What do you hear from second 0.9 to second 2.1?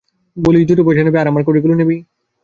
দেবো, আর আমার কড়িগুলো নিবি?